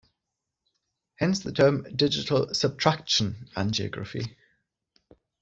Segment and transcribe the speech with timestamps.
[1.17, 4.35] Hence the term 'digital "subtraction" angiography'.